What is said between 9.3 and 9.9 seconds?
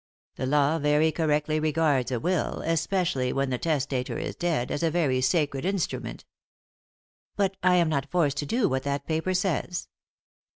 says."